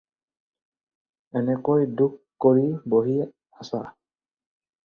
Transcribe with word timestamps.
এনেকৈ 1.41 1.85
দুখ 2.01 2.13
কৰি 2.47 2.65
বহি 2.95 3.15
আছা। 3.61 3.83